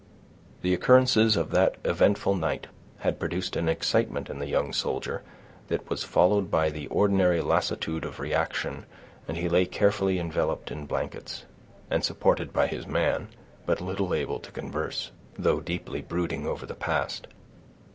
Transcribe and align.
The 0.63 0.73
occurrences 0.73 1.37
of 1.37 1.51
that 1.51 1.75
eventful 1.83 2.33
night 2.33 2.65
had 3.01 3.19
produced 3.19 3.55
an 3.55 3.69
excitement 3.69 4.31
in 4.31 4.39
the 4.39 4.47
young 4.49 4.73
soldier, 4.73 5.21
that 5.67 5.87
was 5.91 6.03
followed 6.03 6.49
by 6.49 6.71
the 6.71 6.87
ordinary 6.87 7.39
lassitude 7.39 8.03
of 8.03 8.19
reaction 8.19 8.87
and 9.27 9.37
he 9.37 9.47
lay 9.47 9.67
carefully 9.67 10.17
enveloped 10.17 10.71
in 10.71 10.87
blankets, 10.87 11.45
and 11.91 12.03
supported 12.03 12.51
by 12.51 12.65
his 12.65 12.87
man, 12.87 13.27
but 13.67 13.79
little 13.79 14.11
able 14.15 14.39
to 14.39 14.51
converse, 14.51 15.11
though 15.37 15.59
deeply 15.59 16.01
brooding 16.01 16.47
over 16.47 16.65
the 16.65 16.73
past. 16.73 17.27